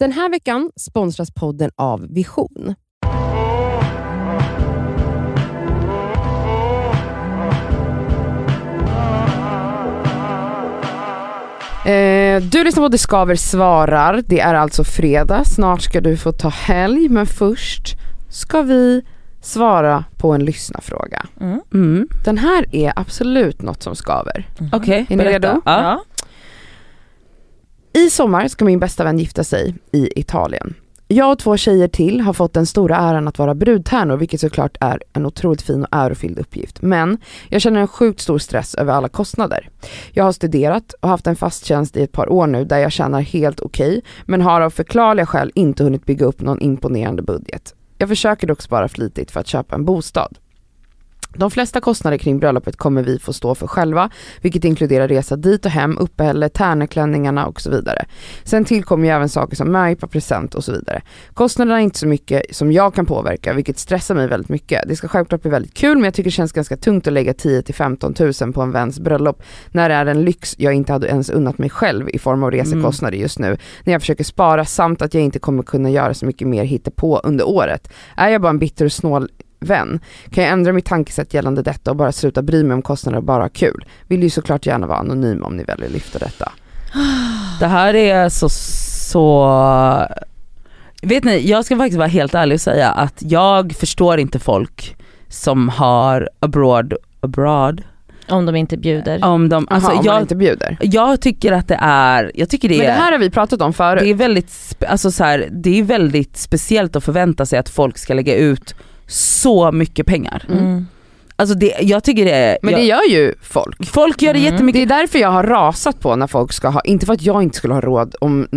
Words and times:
Den 0.00 0.12
här 0.12 0.30
veckan 0.30 0.70
sponsras 0.76 1.30
podden 1.30 1.70
av 1.76 2.06
Vision. 2.14 2.74
Eh, 11.84 12.42
du 12.42 12.64
lyssnar 12.64 12.82
på 12.82 12.88
Det 12.88 12.98
Skaver 12.98 13.34
svarar. 13.34 14.22
Det 14.26 14.40
är 14.40 14.54
alltså 14.54 14.84
fredag. 14.84 15.44
Snart 15.44 15.82
ska 15.82 16.00
du 16.00 16.16
få 16.16 16.32
ta 16.32 16.48
helg, 16.48 17.08
men 17.08 17.26
först 17.26 17.96
ska 18.28 18.62
vi 18.62 19.02
svara 19.40 20.04
på 20.18 20.32
en 20.32 20.44
lyssnarfråga. 20.44 21.26
Mm. 21.40 21.60
Mm. 21.74 22.08
Den 22.24 22.38
här 22.38 22.74
är 22.74 22.92
absolut 22.96 23.62
något 23.62 23.82
som 23.82 23.96
skaver. 23.96 24.48
Okej, 24.72 25.06
Är 25.10 25.16
ni 25.16 25.24
berätta. 25.24 25.48
redo? 25.48 25.60
Ja. 25.64 26.00
I 27.92 28.10
sommar 28.10 28.48
ska 28.48 28.64
min 28.64 28.78
bästa 28.78 29.04
vän 29.04 29.18
gifta 29.18 29.44
sig 29.44 29.74
i 29.92 30.20
Italien. 30.20 30.74
Jag 31.08 31.32
och 31.32 31.38
två 31.38 31.56
tjejer 31.56 31.88
till 31.88 32.20
har 32.20 32.32
fått 32.32 32.52
den 32.54 32.66
stora 32.66 32.96
äran 32.96 33.28
att 33.28 33.38
vara 33.38 33.54
brudtärnor 33.54 34.16
vilket 34.16 34.40
såklart 34.40 34.76
är 34.80 35.02
en 35.12 35.26
otroligt 35.26 35.62
fin 35.62 35.82
och 35.82 35.88
ärofylld 35.92 36.38
uppgift. 36.38 36.82
Men 36.82 37.18
jag 37.48 37.62
känner 37.62 37.80
en 37.80 37.88
sjukt 37.88 38.20
stor 38.20 38.38
stress 38.38 38.74
över 38.74 38.92
alla 38.92 39.08
kostnader. 39.08 39.68
Jag 40.12 40.24
har 40.24 40.32
studerat 40.32 40.94
och 41.00 41.08
haft 41.08 41.26
en 41.26 41.36
fast 41.36 41.64
tjänst 41.64 41.96
i 41.96 42.02
ett 42.02 42.12
par 42.12 42.32
år 42.32 42.46
nu 42.46 42.64
där 42.64 42.78
jag 42.78 42.92
tjänar 42.92 43.20
helt 43.20 43.60
okej 43.60 44.02
men 44.24 44.42
har 44.42 44.60
av 44.60 44.70
förklarliga 44.70 45.26
skäl 45.26 45.52
inte 45.54 45.84
hunnit 45.84 46.06
bygga 46.06 46.26
upp 46.26 46.40
någon 46.40 46.60
imponerande 46.60 47.22
budget. 47.22 47.74
Jag 47.98 48.08
försöker 48.08 48.46
dock 48.46 48.62
spara 48.62 48.88
flitigt 48.88 49.30
för 49.30 49.40
att 49.40 49.46
köpa 49.46 49.74
en 49.74 49.84
bostad. 49.84 50.38
De 51.34 51.50
flesta 51.50 51.80
kostnader 51.80 52.18
kring 52.18 52.38
bröllopet 52.38 52.76
kommer 52.76 53.02
vi 53.02 53.18
få 53.18 53.32
stå 53.32 53.54
för 53.54 53.66
själva, 53.66 54.10
vilket 54.40 54.64
inkluderar 54.64 55.08
resa 55.08 55.36
dit 55.36 55.64
och 55.64 55.70
hem, 55.70 55.98
uppehälle, 55.98 56.48
tärneklänningarna 56.48 57.46
och 57.46 57.60
så 57.60 57.70
vidare. 57.70 58.04
Sen 58.44 58.64
tillkommer 58.64 59.08
ju 59.08 59.14
även 59.14 59.28
saker 59.28 59.56
som 59.56 59.72
möhippa, 59.72 60.06
present 60.06 60.54
och 60.54 60.64
så 60.64 60.72
vidare. 60.72 61.02
Kostnaderna 61.34 61.78
är 61.78 61.82
inte 61.82 61.98
så 61.98 62.06
mycket 62.06 62.42
som 62.56 62.72
jag 62.72 62.94
kan 62.94 63.06
påverka, 63.06 63.52
vilket 63.52 63.78
stressar 63.78 64.14
mig 64.14 64.28
väldigt 64.28 64.48
mycket. 64.48 64.82
Det 64.88 64.96
ska 64.96 65.08
självklart 65.08 65.42
bli 65.42 65.50
väldigt 65.50 65.74
kul, 65.74 65.94
men 65.94 66.04
jag 66.04 66.14
tycker 66.14 66.30
det 66.30 66.34
känns 66.34 66.52
ganska 66.52 66.76
tungt 66.76 67.06
att 67.06 67.12
lägga 67.12 67.32
10-15 67.32 68.14
tusen 68.14 68.52
på 68.52 68.62
en 68.62 68.72
väns 68.72 69.00
bröllop, 69.00 69.42
när 69.70 69.88
det 69.88 69.94
är 69.94 70.06
en 70.06 70.22
lyx 70.22 70.54
jag 70.58 70.74
inte 70.74 70.92
hade 70.92 71.08
ens 71.08 71.30
unnat 71.30 71.58
mig 71.58 71.70
själv 71.70 72.08
i 72.08 72.18
form 72.18 72.42
av 72.42 72.50
resekostnader 72.50 73.18
just 73.18 73.38
nu, 73.38 73.56
när 73.84 73.92
jag 73.92 74.02
försöker 74.02 74.24
spara 74.24 74.64
samt 74.64 75.02
att 75.02 75.14
jag 75.14 75.22
inte 75.22 75.38
kommer 75.38 75.62
kunna 75.62 75.90
göra 75.90 76.14
så 76.14 76.26
mycket 76.26 76.48
mer 76.48 76.64
hittepå 76.64 77.20
under 77.24 77.48
året. 77.48 77.92
Är 78.16 78.28
jag 78.28 78.42
bara 78.42 78.50
en 78.50 78.58
bitter 78.58 78.84
och 78.84 78.92
snål 78.92 79.28
vän? 79.60 80.00
Kan 80.30 80.44
jag 80.44 80.52
ändra 80.52 80.72
mitt 80.72 80.84
tankesätt 80.84 81.34
gällande 81.34 81.62
detta 81.62 81.90
och 81.90 81.96
bara 81.96 82.12
sluta 82.12 82.42
bry 82.42 82.64
mig 82.64 82.74
om 82.74 82.82
kostnader 82.82 83.18
och 83.18 83.24
bara 83.24 83.42
ha 83.42 83.48
kul? 83.48 83.84
Vill 84.06 84.22
ju 84.22 84.30
såklart 84.30 84.66
gärna 84.66 84.86
vara 84.86 84.98
anonym 84.98 85.42
om 85.44 85.56
ni 85.56 85.64
väljer 85.64 85.86
att 85.86 85.92
lyfta 85.92 86.18
detta. 86.18 86.52
Det 87.60 87.66
här 87.66 87.94
är 87.94 88.28
så, 88.28 88.48
så... 88.48 89.46
Vet 91.02 91.24
ni, 91.24 91.48
jag 91.50 91.64
ska 91.64 91.76
faktiskt 91.76 91.98
vara 91.98 92.08
helt 92.08 92.34
ärlig 92.34 92.54
och 92.54 92.60
säga 92.60 92.90
att 92.90 93.14
jag 93.18 93.72
förstår 93.72 94.18
inte 94.18 94.38
folk 94.38 94.96
som 95.28 95.68
har 95.68 96.28
abroad, 96.40 96.94
abroad 97.20 97.82
Om 98.28 98.46
de 98.46 98.56
inte 98.56 98.76
bjuder. 98.76 99.24
om 99.24 99.48
de, 99.48 99.68
Alltså, 99.70 99.88
alltså 99.90 100.00
om 100.00 100.06
jag, 100.06 100.20
inte 100.22 100.36
bjuder. 100.36 100.76
jag 100.80 101.20
tycker 101.20 101.52
att 101.52 101.68
det 101.68 101.78
är, 101.82 102.32
jag 102.34 102.48
tycker 102.48 102.68
det 102.68 102.76
Men 102.76 102.86
är 102.86 102.90
det 102.90 102.94
här 102.96 103.12
har 103.12 103.18
vi 103.18 103.30
pratat 103.30 103.62
om 103.62 103.72
förut. 103.72 104.02
det 104.02 104.10
är 104.10 104.14
väldigt, 104.14 104.52
alltså 104.88 105.10
så 105.10 105.24
här, 105.24 105.48
det 105.52 105.78
är 105.78 105.82
väldigt 105.82 106.36
speciellt 106.36 106.96
att 106.96 107.04
förvänta 107.04 107.46
sig 107.46 107.58
att 107.58 107.68
folk 107.68 107.98
ska 107.98 108.14
lägga 108.14 108.34
ut 108.36 108.74
så 109.12 109.72
mycket 109.72 110.06
pengar. 110.06 110.44
Mm. 110.50 110.86
Alltså 111.36 111.54
det, 111.54 111.74
jag 111.80 112.04
tycker 112.04 112.24
det 112.24 112.30
är, 112.34 112.58
Men 112.62 112.72
jag, 112.72 112.80
det 112.80 112.84
gör 112.84 113.10
ju 113.10 113.34
folk. 113.42 113.86
folk 113.86 114.22
gör 114.22 114.32
det 114.34 114.38
Mm. 114.40 114.52
jättemycket. 114.52 114.88
Det 114.88 114.94
är 114.94 114.98
därför 115.00 115.18
jag 115.18 115.30
har 115.30 115.42
rasat 115.44 116.00
på 116.00 116.16
när 116.16 116.26
folk 116.26 116.52
ska 116.52 116.68
ha, 116.68 116.80
inte 116.80 117.06
för 117.06 117.12
att 117.12 117.22
jag 117.22 117.42
inte 117.42 117.56
skulle 117.56 117.74
ha 117.74 117.80
råd 117.80 118.14
om 118.20 118.48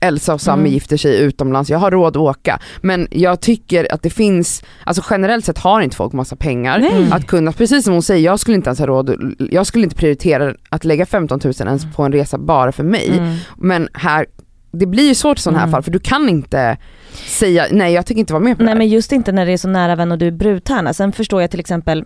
Elsa 0.00 0.34
och 0.34 0.40
Sami 0.40 0.60
Mm. 0.60 0.72
gifter 0.72 0.96
sig 0.96 1.18
utomlands, 1.20 1.70
jag 1.70 1.78
har 1.78 1.90
råd 1.90 2.08
att 2.16 2.16
åka. 2.16 2.58
Men 2.80 3.08
jag 3.10 3.40
tycker 3.40 3.92
att 3.94 4.02
det 4.02 4.10
finns, 4.10 4.62
alltså 4.84 5.02
generellt 5.10 5.44
sett 5.44 5.58
har 5.58 5.80
inte 5.80 5.96
folk 5.96 6.12
massa 6.12 6.36
pengar. 6.36 6.78
Nej. 6.78 7.08
Att 7.12 7.26
kunna, 7.26 7.52
precis 7.52 7.84
som 7.84 7.92
hon 7.92 8.02
säger, 8.02 8.24
jag 8.24 8.40
skulle 8.40 8.56
inte 8.56 8.68
ens 8.68 8.78
ha 8.78 8.86
råd, 8.86 9.34
jag 9.50 9.66
skulle 9.66 9.84
inte 9.84 9.96
prioritera 9.96 10.54
att 10.68 10.84
lägga 10.84 11.06
15 11.06 11.40
000 11.44 11.54
ens 11.60 11.94
på 11.96 12.02
en 12.02 12.12
resa 12.12 12.38
bara 12.38 12.72
för 12.72 12.84
mig. 12.84 13.18
Mm. 13.18 13.36
Men 13.56 13.88
här, 13.94 14.26
det 14.74 14.86
blir 14.86 15.08
ju 15.08 15.14
svårt 15.14 15.38
i 15.38 15.42
sådana 15.42 15.58
här 15.58 15.64
Mm. 15.66 15.72
fall 15.72 15.82
för 15.82 15.90
du 15.90 15.98
kan 15.98 16.28
inte 16.28 16.76
säga 17.26 17.66
nej 17.70 17.92
jag 17.92 18.06
tänker 18.06 18.20
inte 18.20 18.32
vara 18.32 18.44
med 18.44 18.56
på 18.56 18.62
Nej 18.62 18.66
det 18.66 18.70
här. 18.72 18.78
men 18.78 18.88
just 18.88 19.12
inte 19.12 19.32
när 19.32 19.46
det 19.46 19.52
är 19.52 19.56
så 19.56 19.68
nära 19.68 19.96
vän 19.96 20.12
och 20.12 20.18
du 20.18 20.26
är 20.26 20.30
brudtärna. 20.30 20.92
Sen 20.94 21.12
förstår 21.12 21.40
jag 21.40 21.50
till 21.50 21.60
exempel, 21.60 22.04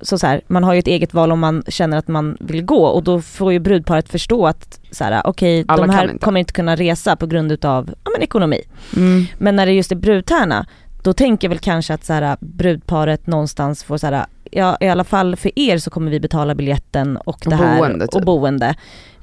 så, 0.00 0.18
så 0.18 0.26
här, 0.26 0.40
man 0.46 0.64
har 0.64 0.72
ju 0.72 0.78
ett 0.78 0.86
eget 0.86 1.14
val 1.14 1.32
om 1.32 1.40
man 1.40 1.62
känner 1.68 1.96
att 1.96 2.08
man 2.08 2.36
vill 2.40 2.62
gå 2.64 2.84
och 2.86 3.02
då 3.04 3.20
får 3.20 3.52
ju 3.52 3.58
brudparet 3.58 4.08
förstå 4.08 4.46
att 4.46 4.80
så 4.90 5.04
här, 5.04 5.22
okej 5.26 5.64
Alla 5.68 5.86
de 5.86 5.92
här 5.92 6.04
inte. 6.04 6.18
kommer 6.24 6.40
inte 6.40 6.52
kunna 6.52 6.76
resa 6.76 7.16
på 7.16 7.26
grund 7.26 7.52
utav 7.52 7.94
ja, 8.04 8.10
men 8.14 8.22
ekonomi. 8.22 8.60
Mm. 8.96 9.24
Men 9.38 9.56
när 9.56 9.66
det 9.66 9.72
just 9.72 9.92
är 9.92 9.96
brudtärna, 9.96 10.66
då 11.04 11.12
tänker 11.12 11.46
jag 11.48 11.50
väl 11.50 11.58
kanske 11.58 11.94
att 11.94 12.04
så 12.04 12.12
här, 12.12 12.36
brudparet 12.40 13.26
någonstans 13.26 13.84
får 13.84 13.98
så 13.98 14.06
här, 14.06 14.26
ja 14.50 14.76
i 14.80 14.88
alla 14.88 15.04
fall 15.04 15.36
för 15.36 15.58
er 15.58 15.78
så 15.78 15.90
kommer 15.90 16.10
vi 16.10 16.20
betala 16.20 16.54
biljetten 16.54 17.16
och 17.16 17.38
det 17.44 17.50
Och 17.50 17.56
här 17.56 17.78
boende, 17.78 18.06
typ. 18.06 18.14
och 18.14 18.22
boende. 18.24 18.74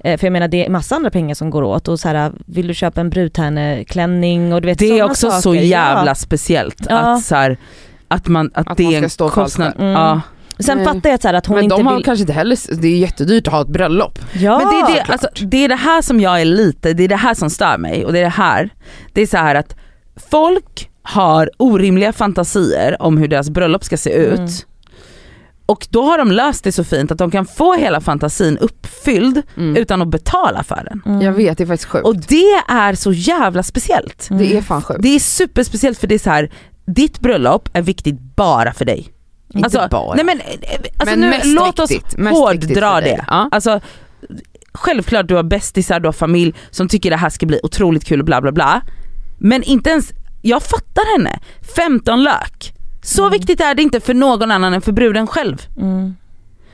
Eh, 0.03 0.18
För 0.19 0.28
jag 0.28 0.31
menar 0.34 0.47
det 0.47 0.66
är 0.66 0.69
massa 0.69 0.96
andra 0.96 1.09
pengar 1.09 1.36
som 1.36 1.50
går 1.50 1.62
åt 1.64 1.88
och 1.88 2.00
så 2.00 2.08
här, 2.09 2.31
vill 2.46 2.68
du 2.68 2.74
köpa 2.74 3.02
en 3.02 3.09
brudtärneklänning 3.09 4.53
och 4.53 4.62
du 4.62 4.66
vet 4.66 4.80
Det 4.80 5.00
är 5.00 5.03
också 5.03 5.31
så 5.31 5.42
saker. 5.42 5.59
jävla 5.62 6.12
Ja. 6.12 6.16
speciellt 6.16 6.86
Ja. 6.90 6.97
att 6.97 7.24
så 7.24 7.36
här, 7.36 7.58
att 8.08 8.28
man, 8.28 8.52
att, 8.53 8.68
Att 8.68 8.78
det 8.78 8.84
man 8.84 8.94
är 8.94 8.98
ska 8.98 9.03
en 9.03 9.09
stå 9.09 9.30
kostnad. 9.30 9.74
Mm. 9.80 9.92
Ja. 9.92 10.22
Sen 10.59 10.78
Nej. 10.78 10.86
fattar 10.86 11.09
jag 11.09 11.22
så 11.22 11.28
här, 11.28 11.36
att 11.36 11.46
hon 11.46 11.56
Men 11.56 11.63
inte 11.63 11.75
de 11.75 11.88
har 11.88 11.96
vill... 11.96 12.03
kanske 12.06 12.22
inte 12.22 12.34
heller, 12.34 12.81
det 12.81 12.88
är 12.88 12.98
jättedyrt 12.98 13.48
att 13.48 13.53
ha 13.53 13.62
ett 13.62 13.68
bröllop. 13.68 14.19
Ja, 14.34 14.58
Men 14.58 14.68
det 14.68 14.92
är 14.92 14.96
det, 14.96 15.12
alltså, 15.13 15.28
det 15.46 15.58
är 15.66 15.69
det 15.69 15.75
här 15.75 16.02
som 16.02 16.19
jag 16.19 16.42
är 16.42 16.46
lite, 16.46 16.94
det 16.94 17.03
är 17.03 17.08
det 17.08 17.16
här 17.16 17.34
som 17.34 17.50
stör 17.50 17.78
mig 17.78 18.06
och 18.06 18.13
det 18.13 18.19
är 18.19 18.24
det 18.24 18.30
här, 18.30 18.69
det 19.13 19.22
är 19.22 19.28
så 19.28 19.38
här 19.38 19.56
att 19.56 19.75
folk 20.30 20.90
har 21.03 21.50
orimliga 21.57 22.13
fantasier 22.13 23.01
om 23.01 23.17
hur 23.17 23.28
deras 23.28 23.50
bröllop 23.50 23.84
ska 23.84 23.97
se 23.97 24.09
ut. 24.13 24.39
Mm. 24.39 24.50
Och 25.66 25.88
då 25.89 26.03
har 26.03 26.17
de 26.17 26.31
löst 26.31 26.63
det 26.63 26.72
så 26.72 26.84
fint 26.84 27.12
att 27.12 27.17
de 27.17 27.31
kan 27.31 27.45
få 27.45 27.73
hela 27.73 28.01
fantasin 28.01 28.57
uppfylld 28.57 29.41
Mm. 29.57 29.75
utan 29.78 30.01
att 30.01 30.07
betala 30.07 30.63
för 30.63 30.88
den. 30.89 31.01
Mm. 31.06 31.22
Jag 31.22 31.31
vet, 31.31 31.57
det 31.57 31.63
är 31.63 31.67
faktiskt 31.67 31.89
sjukt. 31.89 32.06
Och 32.06 32.16
det 32.17 32.62
är 32.67 32.95
så 32.95 33.13
jävla 33.13 33.63
speciellt. 33.63 34.28
Mm. 34.29 34.44
Det 34.44 34.57
är 34.57 34.62
fan 34.62 34.81
sjukt. 34.81 35.01
Det 35.03 35.16
är 35.16 35.19
superspeciellt 35.19 35.97
för 36.00 36.07
det 36.07 36.16
är 36.16 36.19
så 36.19 36.29
här, 36.29 36.51
ditt 36.85 37.19
bröllop 37.19 37.69
är 37.73 37.81
viktigt 37.81 38.19
bara 38.35 38.73
för 38.73 38.85
dig. 38.85 39.09
Inte 39.53 39.66
alltså, 39.66 39.88
bara. 39.91 40.16
Nej 40.16 40.25
men, 40.25 40.39
eh, 40.39 40.45
alltså 40.97 41.06
Men 41.06 41.19
nu, 41.19 41.29
mest 41.29 41.45
låt 41.45 41.79
oss 41.79 41.91
viktigt, 41.91 42.18
dig. 43.01 43.12
det. 43.18 43.25
Ja. 43.28 43.50
Alltså, 43.51 43.79
självklart 44.73 45.28
du 45.28 45.35
har 45.35 45.44
bästisar, 45.44 46.00
du 46.00 46.07
har 46.07 46.13
familj 46.13 46.53
som 46.72 46.88
tycker 46.88 47.09
det 47.09 47.18
här 47.18 47.29
ska 47.29 47.45
bli 47.45 47.59
otroligt 47.63 48.06
kul 48.06 48.19
och 48.19 48.25
bla 48.25 48.41
bla 48.41 48.51
bla. 48.51 48.81
Men 49.38 49.63
inte 49.63 49.89
ens, 49.89 50.12
jag 50.41 50.63
fattar 50.63 51.18
henne, 51.18 51.40
15 51.75 52.24
lök. 52.24 52.74
Så 53.03 53.22
Mm. 53.22 53.31
viktigt 53.31 53.62
är 53.62 53.75
det 53.75 53.81
inte 53.81 54.00
för 54.00 54.13
någon 54.13 54.52
annan 54.52 54.74
än 54.74 54.81
för 54.81 54.91
bruden 54.91 55.28
själv. 55.28 55.62
Mm. 55.78 56.16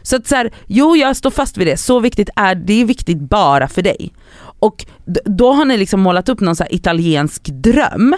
Så 0.01 0.15
att 0.15 0.27
så 0.27 0.35
här, 0.35 0.51
jo 0.67 0.95
jag 0.95 1.15
står 1.15 1.29
fast 1.31 1.57
vid 1.57 1.67
det, 1.67 1.77
så 1.77 1.99
viktigt 1.99 2.29
är 2.35 2.55
det 2.55 2.81
är 2.81 2.85
viktigt 2.85 3.17
bara 3.19 3.67
för 3.67 3.81
dig. 3.81 4.13
Och 4.59 4.85
då 5.25 5.53
har 5.53 5.65
ni 5.65 5.77
liksom 5.77 5.99
målat 6.01 6.29
upp 6.29 6.39
någon 6.39 6.55
så 6.55 6.63
här 6.63 6.75
italiensk 6.75 7.43
dröm 7.43 8.15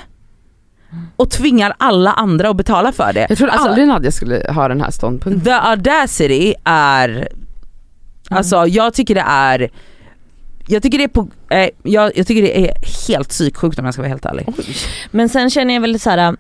och 1.16 1.30
tvingar 1.32 1.74
alla 1.78 2.12
andra 2.14 2.50
att 2.50 2.56
betala 2.58 2.92
för 2.92 3.14
det. 3.14 3.26
Jag 3.30 3.38
trodde 3.38 3.54
Alltså, 3.54 3.68
aldrig 3.68 3.88
Nadja 3.88 4.12
skulle 4.12 4.52
ha 4.52 4.68
den 4.68 4.82
här 4.82 4.92
ståndpunkten. 4.92 5.44
The 5.44 5.52
audacity 5.52 6.54
är, 6.64 7.28
alltså 8.30 8.66
jag 8.68 8.94
tycker 8.94 9.16
det 9.16 9.26
är, 9.28 9.70
jag 10.69 10.84
tycker 10.84 10.97
det 10.97 11.03
är 11.03 11.07
på, 11.07 11.28
eh, 11.50 11.69
jag, 11.84 12.12
jag 12.18 12.28
tycker 12.28 12.41
det 12.41 12.59
är 12.69 12.74
helt 13.07 13.30
psyksjukt 13.30 13.80
om 13.80 13.85
jag 13.85 13.94
ska 13.94 14.02
vara 14.02 14.09
helt 14.09 14.25
ärlig. 14.25 14.47
Men 15.12 15.30
sen 15.30 15.50
känner 15.50 15.74
jag 15.74 15.81
väl 15.81 16.00
så 16.00 16.09
här. 16.09 16.18
mm, 16.18 16.38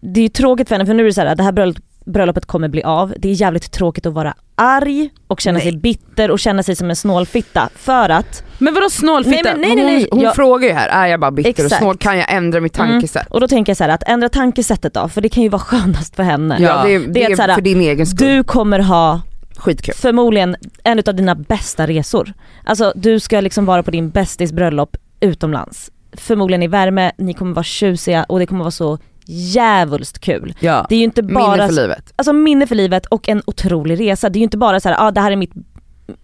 det 0.00 0.20
är 0.20 0.22
ju 0.22 0.28
tråkigt 0.28 0.68
för 0.68 0.74
henne 0.74 0.86
för 0.86 0.94
nu 0.94 1.02
är 1.02 1.06
det 1.06 1.14
så 1.14 1.20
här, 1.20 1.34
det 1.34 1.42
här 1.42 1.52
bröllop, 1.52 1.76
bröllopet 2.04 2.46
kommer 2.46 2.68
bli 2.68 2.82
av. 2.82 3.14
Det 3.18 3.28
är 3.28 3.32
jävligt 3.32 3.72
tråkigt 3.72 4.06
att 4.06 4.12
vara 4.12 4.34
arg 4.54 5.10
och 5.26 5.40
känna 5.40 5.58
Nej. 5.58 5.70
sig 5.70 5.80
bitter 5.80 6.30
och 6.30 6.38
känna 6.38 6.62
sig 6.62 6.76
som 6.76 6.90
en 6.90 6.96
snålfitta 6.96 7.68
för 7.76 8.08
att, 8.08 8.42
Men 8.58 8.74
vadå 8.74 8.90
snålfitta? 8.90 9.42
Nej, 9.42 9.52
men 9.52 9.60
nej, 9.60 9.68
hon 9.70 9.76
nej, 9.86 9.94
nej. 9.96 10.08
hon 10.10 10.20
Jag- 10.20 10.34
frågar 10.34 10.68
ju 10.68 10.74
här, 10.74 10.88
är 10.88 11.06
jag 11.06 11.20
bara 11.20 11.30
bitter 11.30 11.50
och 11.50 11.58
Exakt. 11.58 11.82
snål? 11.82 11.96
Kan 11.96 12.18
jag 12.18 12.32
ändra 12.34 12.60
mitt 12.60 12.78
Mm. 12.78 12.90
tankesätt? 12.90 13.26
och 13.30 13.40
då 13.40 13.48
tänker 13.48 13.70
jag 13.70 13.76
så 13.76 13.84
här 13.84 13.90
att 13.90 14.02
ändra 14.06 14.28
tankesättet 14.28 14.94
då, 14.94 15.08
för 15.08 15.20
det 15.20 15.28
kan 15.28 15.42
ju 15.42 15.48
vara 15.48 15.60
skönast 15.62 16.16
för 16.16 16.22
henne. 16.22 16.56
Ja, 16.60 16.82
det, 16.84 16.94
är- 16.94 16.98
Det 17.00 17.06
det 17.06 17.22
är 17.24 17.30
är 17.30 17.36
här, 17.48 17.54
för 17.54 17.60
din 17.62 17.80
egen 17.80 18.06
skull. 18.06 18.28
Du 18.28 18.44
kommer 18.44 18.78
ha 18.78 19.20
Skitkul. 19.56 19.94
förmodligen 19.94 20.56
en 20.84 21.02
av 21.06 21.14
dina 21.14 21.34
bästa 21.34 21.86
resor. 21.86 22.32
Alltså 22.64 22.92
du 22.96 23.20
ska 23.20 23.40
liksom 23.40 23.66
vara 23.66 23.82
på 23.82 23.90
din 23.90 24.10
bästis 24.10 24.52
bröllop 24.52 24.96
utomlands. 25.20 25.90
Förmodligen 26.12 26.62
i 26.62 26.68
värme, 26.68 27.12
ni 27.18 27.34
kommer 27.34 27.54
vara 27.54 27.64
tjusiga 27.64 28.24
och 28.24 28.38
det 28.38 28.46
kommer 28.46 28.60
vara 28.64 28.70
så 28.70 28.98
djävulskt 29.26 30.18
kul. 30.18 30.54
Ja. 30.60 30.86
Det 30.88 30.94
är 30.94 30.98
ju 30.98 31.04
inte 31.04 31.22
bara 31.22 31.50
Minne 31.56 31.66
för 31.68 31.74
livet. 31.74 32.12
alltså 32.16 32.32
minne 32.32 32.66
för 32.66 32.74
livet 32.74 33.06
och 33.06 33.28
en 33.28 33.42
otrolig 33.46 34.00
resa. 34.00 34.28
Det 34.28 34.36
är 34.36 34.40
ju 34.40 34.44
inte 34.44 34.58
bara 34.58 34.80
så 34.80 34.88
här, 34.88 35.06
ah, 35.06 35.10
det 35.10 35.20
här 35.20 35.32
är 35.32 35.36
mitt, 35.36 35.52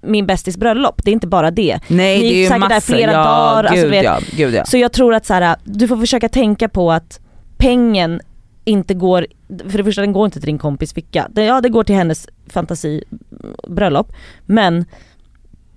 min 0.01 0.27
bästis 0.27 0.57
bröllop, 0.57 1.01
det 1.05 1.11
är 1.11 1.13
inte 1.13 1.27
bara 1.27 1.51
det. 1.51 1.81
Nej 1.89 2.19
Ni 2.19 2.29
det 2.29 2.35
är 2.35 2.39
ju 2.43 2.47
säkert 2.49 2.69
där 2.69 2.75
massor, 2.75 2.95
flera 2.95 3.13
ja, 3.13 3.19
dagar, 3.25 3.63
gud, 3.63 3.71
alltså, 3.73 3.89
vet- 3.89 4.05
ja, 4.05 4.19
gud 4.37 4.55
ja. 4.55 4.65
Så 4.65 4.79
jag 4.79 4.93
tror 4.93 5.15
att 5.15 5.27
så 5.27 5.35
här, 5.35 5.57
du 5.65 5.89
får 5.89 5.97
försöka 5.97 6.29
tänka 6.29 6.69
på 6.69 6.93
att 6.93 7.21
pengen 7.57 8.21
inte 8.65 8.95
går, 8.95 9.27
för 9.69 9.79
det 9.79 9.85
första 9.85 10.01
den 10.01 10.13
går 10.13 10.25
inte 10.25 10.41
till 10.41 10.47
din 10.47 10.59
kompis 10.59 10.93
ficka. 10.93 11.31
Ja 11.35 11.61
det 11.61 11.69
går 11.69 11.85
till 11.85 11.97
hennes 11.97 12.29
fantasibröllop 12.47 14.13
men 14.47 14.85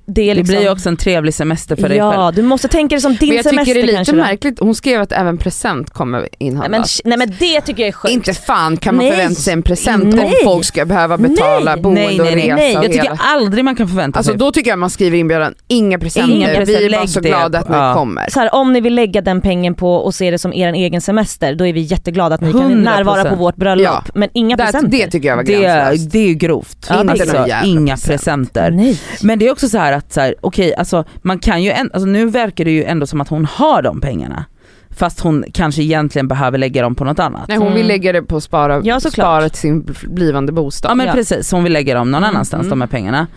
det 0.07 0.21
är 0.21 0.25
Det 0.27 0.33
liksom, 0.33 0.53
blir 0.53 0.61
ju 0.63 0.69
också 0.71 0.89
en 0.89 0.97
trevlig 0.97 1.33
semester 1.33 1.75
för 1.75 1.89
dig 1.89 1.97
ja, 1.97 2.11
själv. 2.11 2.35
du 2.35 2.41
måste 2.41 2.67
tänka 2.67 2.95
det 2.95 3.01
som 3.01 3.15
din 3.15 3.27
Men 3.29 3.35
jag 3.35 3.45
semester 3.45 3.73
tycker 3.73 3.87
det 3.87 3.93
är 3.93 3.99
lite 3.99 4.13
märkligt, 4.15 4.59
hon 4.59 4.75
skrev 4.75 5.01
att 5.01 5.11
även 5.11 5.37
present 5.37 5.89
kommer 5.89 6.19
Nej 6.19 6.29
inhandlas. 6.39 7.01
men, 7.03 7.09
nej 7.09 7.27
men 7.27 7.35
det 7.39 7.61
tycker 7.61 7.81
jag 7.83 7.87
är 7.87 7.91
sjukt. 7.91 8.13
Inte 8.13 8.33
fan 8.33 8.77
kan 8.77 8.95
man 8.95 9.05
Nej. 9.05 9.13
förvänta 9.13 9.41
sig 9.41 9.53
en 9.53 9.63
present 9.63 10.03
om 10.03 10.09
Nej. 10.09 10.33
folk 10.43 10.65
ska 10.65 10.85
behöva 10.85 11.17
betala 11.17 11.71
Nej. 11.73 11.81
boende 11.81 12.01
Nej, 12.01 12.17
nej, 12.17 12.19
och 12.31 12.35
nej, 12.37 12.45
resa 12.47 12.55
nej. 12.55 12.77
och 12.77 12.83
Jag 12.83 12.91
tycker 12.91 13.03
hela. 13.03 13.19
aldrig 13.23 13.65
man 13.65 13.75
kan 13.75 13.87
förvänta 13.87 14.19
Alltså 14.19 14.31
sig. 14.31 14.39
då 14.39 14.51
tycker 14.51 14.69
jag 14.69 14.79
man 14.79 14.89
skriver 14.89 15.17
inbjudan, 15.17 15.53
inga 15.67 15.99
presenter, 15.99 16.35
Inga 16.35 16.47
presenter, 16.47 16.79
vi 16.79 16.85
är 16.95 16.97
bara 16.97 17.07
så 17.07 17.19
det 17.19 17.29
glada 17.29 17.59
att 17.59 17.69
ni 17.69 17.75
ja. 17.75 17.93
kommer. 17.93 18.29
så 18.29 18.39
här, 18.39 18.55
om 18.55 18.73
ni 18.73 18.81
vill 18.81 18.95
lägga 18.95 19.21
den 19.21 19.41
pengen 19.41 19.75
på 19.75 19.95
och 19.95 20.15
se 20.15 20.31
det 20.31 20.39
som 20.39 20.53
er 20.53 20.73
egen 20.73 21.01
semester, 21.01 21.55
då 21.55 21.67
är 21.67 21.73
vi 21.73 21.81
jätteglada 21.81 22.35
att 22.35 22.41
ni 22.41 22.51
kan 22.51 22.61
100%. 22.61 22.75
närvara 22.75 23.29
på 23.29 23.35
vårt 23.35 23.55
bröllop. 23.55 23.83
Ja. 23.85 24.03
Men 24.13 24.29
inga 24.33 24.55
Det, 24.55 24.63
presenter. 24.63 24.89
det 24.97 25.07
tycker 25.11 25.27
jag 25.29 25.35
var 25.35 25.43
det, 25.43 25.51
gränslöst. 25.61 26.11
det 26.11 26.19
är 26.19 26.27
ju 26.27 26.33
grovt. 26.33 26.87
Ja, 26.89 27.03
det 27.03 27.11
alltså, 27.11 27.37
någon 27.37 27.47
jävla 27.47 27.65
inga 27.67 27.93
present. 27.93 28.07
presenter. 28.11 28.71
Nej. 28.71 28.99
Men 29.21 29.39
det 29.39 29.47
är 29.47 29.51
också 29.51 29.69
så 29.69 29.77
här 29.77 29.94
att, 29.95 30.13
så 30.13 30.21
här, 30.21 30.35
okej 30.41 30.75
alltså 30.75 31.03
man 31.21 31.39
kan 31.39 31.63
ju, 31.63 31.71
en, 31.71 31.89
alltså, 31.93 32.07
nu 32.07 32.25
verkar 32.25 32.65
det 32.65 32.71
ju 32.71 32.83
ändå 32.83 33.07
som 33.07 33.21
att 33.21 33.27
hon 33.29 33.45
har 33.45 33.81
de 33.81 34.01
pengarna. 34.01 34.45
Fast 34.89 35.19
hon 35.19 35.45
kanske 35.53 35.81
egentligen 35.83 36.27
behöver 36.27 36.57
lägga 36.57 36.81
dem 36.81 36.95
på 36.95 37.03
något 37.05 37.19
annat. 37.19 37.47
Nej 37.47 37.57
hon 37.57 37.67
vill 37.67 37.75
Mm. 37.75 37.87
lägga 37.87 38.11
det 38.13 38.21
på 38.21 38.37
att 38.37 38.43
spara, 38.43 38.81
Ja, 38.83 38.99
spara 38.99 39.49
till 39.49 39.59
sin 39.59 39.95
blivande 40.03 40.51
bostad. 40.51 40.91
Ja 40.91 40.95
men 40.95 41.07
Ja. 41.07 41.13
precis, 41.13 41.51
hon 41.51 41.63
vill 41.63 41.73
lägga 41.73 41.95
dem 41.95 42.11
någon 42.11 42.23
Mm, 42.23 42.29
annanstans 42.35 42.61
mm. 42.61 42.69
de 42.69 42.81
här 42.81 42.87
pengarna. 42.87 43.27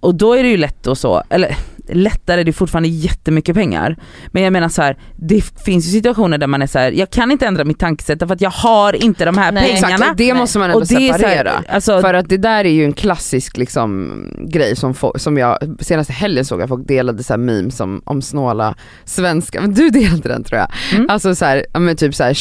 Och 0.00 0.14
då 0.14 0.34
är 0.34 0.42
det 0.42 0.48
ju 0.48 0.56
lätt 0.56 0.86
och 0.86 0.98
så, 0.98 1.22
eller 1.28 1.56
lättare, 1.88 2.42
det 2.44 2.50
är 2.50 2.52
fortfarande 2.52 2.88
jättemycket 2.88 3.54
pengar. 3.54 3.96
Men 4.26 4.42
jag 4.42 4.52
menar 4.52 4.68
så 4.68 4.82
här, 4.82 4.96
det 5.16 5.44
finns 5.64 5.86
ju 5.86 5.90
situationer 5.90 6.38
där 6.38 6.46
man 6.46 6.62
är 6.62 6.66
så 6.66 6.78
här, 6.78 6.92
jag 6.92 7.10
kan 7.10 7.30
inte 7.30 7.46
ändra 7.46 7.64
mitt 7.64 7.78
tankesätt 7.78 8.20
därför 8.20 8.34
att 8.34 8.40
jag 8.40 8.50
har 8.50 8.92
inte 9.04 9.24
de 9.24 9.38
här 9.38 9.52
Nej. 9.52 9.72
pengarna. 9.72 9.94
Exakt, 9.94 10.18
det 10.18 10.34
måste 10.34 10.58
man 10.58 10.70
ändå 10.70 10.80
och 10.80 10.88
separera. 10.88 11.50
här, 11.50 11.62
alltså, 11.68 12.00
För 12.00 12.14
att 12.14 12.28
det 12.28 12.36
där 12.36 12.64
är 12.64 12.70
ju 12.70 12.84
en 12.84 12.92
klassisk 12.92 13.56
liksom, 13.56 14.12
grej 14.48 14.76
som, 14.76 14.94
som 15.16 15.38
jag, 15.38 15.58
senaste 15.80 16.12
helgen 16.12 16.44
såg 16.44 16.60
jag 16.60 16.68
folk 16.68 16.88
delade 16.88 17.22
så 17.22 17.32
här 17.32 17.38
memes 17.38 17.80
om, 17.80 18.02
om 18.04 18.22
snåla 18.22 18.74
svenskar, 19.04 19.60
men 19.60 19.74
du 19.74 19.90
delade 19.90 20.28
den 20.28 20.44
tror 20.44 20.58
jag. 20.60 20.68
Mm. 20.94 21.06
Alltså 21.10 21.34
så 21.34 21.44
här, 21.44 21.66
men 21.78 21.96
typ 21.96 22.14
så 22.14 22.24
här, 22.24 22.36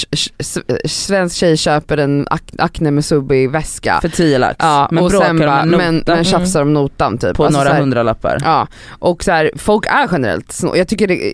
svensk 0.88 1.36
tjej 1.36 1.58
köper 1.58 1.98
en 1.98 2.28
Ac- 2.28 2.56
Acne 2.58 2.92
Musubi 2.92 3.48
väska. 3.48 4.00
för 4.02 4.10
10 4.10 4.38
lax. 4.38 4.56
Ja, 4.60 4.88
men 4.92 5.04
och 5.04 5.12
sen 5.12 5.40
bara, 5.40 5.62
om 5.62 5.70
men, 5.70 6.04
men 6.08 6.24
tjafsar 6.24 6.62
om 6.62 6.74
notan 6.74 7.18
typ. 7.18 7.36
på 7.36 7.46
Alltså 7.46 7.60
några 7.64 7.74
hundralappar. 7.80 8.38
Ja, 8.44 8.68
och 8.90 9.24
så 9.24 9.32
här, 9.36 9.52
folk 9.56 9.86
är 9.86 10.10
generellt 10.12 10.52
snåla. 10.52 10.78
Jag 10.78 10.88
tycker 10.88 11.08
det, 11.08 11.34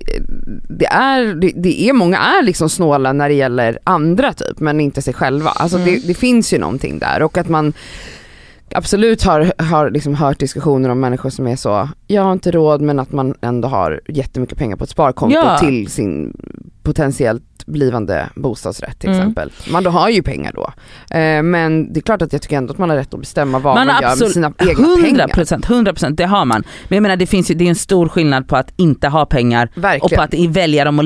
det, 0.69 0.85
är, 0.85 1.25
det, 1.35 1.51
det 1.55 1.81
är, 1.89 1.93
många 1.93 2.17
är 2.17 2.43
liksom 2.43 2.69
snåla 2.69 3.13
när 3.13 3.29
det 3.29 3.35
gäller 3.35 3.79
andra 3.83 4.33
typ, 4.33 4.59
men 4.59 4.79
inte 4.79 5.01
sig 5.01 5.13
själva. 5.13 5.49
Alltså 5.49 5.77
Mm. 5.77 5.89
det, 5.93 6.07
det 6.07 6.13
finns 6.13 6.53
ju 6.53 6.57
någonting 6.57 6.99
där 6.99 7.21
och 7.23 7.37
att 7.37 7.49
man 7.49 7.73
absolut 8.75 9.23
har, 9.23 9.53
har 9.63 9.89
liksom 9.89 10.15
hört 10.15 10.39
diskussioner 10.39 10.89
om 10.89 10.99
människor 10.99 11.29
som 11.29 11.47
är 11.47 11.55
så, 11.55 11.89
jag 12.07 12.21
har 12.21 12.33
inte 12.33 12.51
råd 12.51 12.81
men 12.81 12.99
att 12.99 13.11
man 13.11 13.35
ändå 13.41 13.67
har 13.67 14.01
jättemycket 14.07 14.57
pengar 14.57 14.75
på 14.77 14.83
ett 14.83 14.89
sparkonto 14.89 15.35
Ja. 15.35 15.57
till 15.57 15.87
sin 15.87 16.33
potentiellt 16.83 17.43
blivande 17.65 18.29
bostadsrätt 18.35 18.99
till 18.99 19.09
Mm. 19.09 19.19
exempel. 19.21 19.51
Man 19.71 19.83
då 19.83 19.89
har 19.89 20.09
ju 20.09 20.23
pengar 20.23 20.51
då. 20.55 20.73
Eh, 21.17 21.43
men 21.43 21.93
det 21.93 21.99
är 21.99 22.01
klart 22.01 22.21
att 22.21 22.33
jag 22.33 22.41
tycker 22.41 22.57
ändå 22.57 22.71
att 22.73 22.77
man 22.77 22.89
har 22.89 22.97
rätt 22.97 23.13
att 23.13 23.19
bestämma 23.19 23.59
vad 23.59 23.75
man, 23.75 23.87
har 23.89 24.01
gör 24.01 24.19
med 24.19 24.31
sina 24.31 24.53
egna 24.59 24.71
100 24.71 25.03
pengar. 25.03 25.27
procent, 25.27 25.65
100 25.69 25.93
procent, 25.93 26.17
det 26.17 26.25
har 26.25 26.45
man. 26.45 26.63
Men 26.87 26.95
jag 26.95 27.01
menar 27.01 27.15
det 27.15 27.25
finns 27.27 27.51
ju, 27.51 27.55
det 27.55 27.65
är 27.65 27.69
en 27.69 27.75
stor 27.75 28.07
skillnad 28.09 28.47
på 28.47 28.55
att 28.55 28.73
inte 28.77 29.07
ha 29.07 29.25
pengar 29.25 29.69
och 29.75 29.83
Verkligen. 29.83 30.17
på 30.17 30.21
att 30.23 30.33
välja 30.55 30.85
dem 30.85 30.99
och 30.99 31.05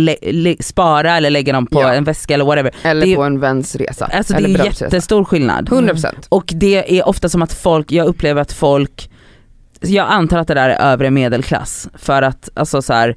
spara 0.65 1.17
eller 1.17 1.29
lägga 1.29 1.53
dem 1.53 1.65
på 1.67 1.81
Ja. 1.81 1.93
en 1.93 2.03
väska 2.03 2.33
eller 2.33 2.45
whatever. 2.45 2.71
Eller 2.83 3.05
det 3.05 3.11
är- 3.11 3.15
på 3.15 3.23
en 3.23 3.39
väns 3.39 3.75
resa. 3.75 4.05
Alltså 4.05 4.33
det 4.33 4.43
är 4.43 4.65
jättestor 4.65 5.23
skillnad. 5.23 5.69
100%. 5.69 6.27
Och 6.29 6.51
det 6.55 6.99
är 6.99 7.07
ofta 7.07 7.29
som 7.29 7.41
att 7.41 7.53
folk, 7.53 7.91
jag 7.91 8.07
upplever 8.07 8.41
att 8.41 8.51
folk, 8.51 9.09
jag 9.81 10.07
antar 10.09 10.37
att 10.39 10.47
det 10.47 10.53
där 10.53 10.69
är 10.69 10.91
övre 10.91 11.11
medelklass 11.11 11.89
för 11.95 12.21
att 12.21 12.49
alltså 12.53 12.81
så 12.81 12.93
här, 12.93 13.15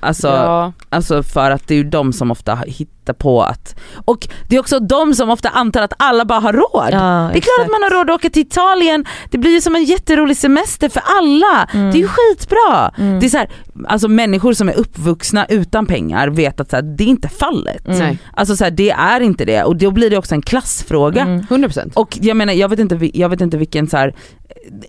alltså, 0.00 0.28
ja. 0.28 0.72
alltså 0.88 1.22
för 1.22 1.50
att 1.50 1.68
det 1.68 1.74
är 1.74 1.78
ju 1.78 1.84
de 1.84 2.12
som 2.12 2.30
ofta 2.30 2.54
hittar 2.54 2.99
på 3.12 3.42
att, 3.42 3.74
och 4.04 4.28
det 4.48 4.56
är 4.56 4.60
också 4.60 4.80
de 4.80 5.14
som 5.14 5.30
ofta 5.30 5.48
antar 5.48 5.82
att 5.82 5.92
alla 5.96 6.24
bara 6.24 6.40
har 6.40 6.52
råd. 6.52 6.88
Ja, 6.92 7.30
Det 7.32 7.38
är 7.38 7.40
klart 7.40 7.60
att 7.60 7.70
man 7.70 7.82
har 7.82 7.90
råd 7.90 8.10
att 8.10 8.14
åka 8.16 8.30
till 8.30 8.42
Italien, 8.42 9.04
det 9.30 9.38
blir 9.38 9.50
ju 9.50 9.60
som 9.60 9.76
en 9.76 9.84
jätterolig 9.84 10.36
semester 10.36 10.88
för 10.88 11.02
alla. 11.18 11.68
Mm. 11.74 11.90
Det 11.92 11.98
är 11.98 12.00
ju 12.00 12.08
skitbra. 12.08 12.90
Mm. 12.98 13.20
Det 13.20 13.26
är 13.26 13.30
så 13.30 13.38
här, 13.38 13.48
alltså 13.88 14.08
människor 14.08 14.52
som 14.52 14.68
är 14.68 14.74
uppvuxna 14.78 15.46
utan 15.46 15.86
pengar 15.86 16.28
vet 16.28 16.60
att 16.60 16.70
så 16.70 16.76
här, 16.76 16.82
det 16.82 17.04
är 17.04 17.08
inte 17.08 17.28
fallet. 17.28 17.88
Mm. 17.88 18.18
Alltså 18.34 18.56
så 18.56 18.64
här, 18.64 18.70
det 18.70 18.90
är 18.90 19.20
inte 19.20 19.44
det 19.44 19.62
och 19.64 19.76
då 19.76 19.90
blir 19.90 20.10
det 20.10 20.18
också 20.18 20.34
en 20.34 20.42
klassfråga. 20.42 21.22
Mm. 21.22 21.40
100%. 21.42 21.92
Och 21.94 22.18
jag 22.20 22.36
menar 22.36 22.52
jag 22.52 22.68
vet 22.68 22.78
inte, 22.78 23.10
jag 23.18 23.28
vet 23.28 23.40
inte 23.40 23.56
vilken 23.56 23.88
så 23.88 23.96
här, 23.96 24.14